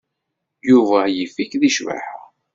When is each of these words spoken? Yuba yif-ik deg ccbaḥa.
Yuba 0.69 0.99
yif-ik 1.15 1.51
deg 1.61 1.71
ccbaḥa. 1.75 2.17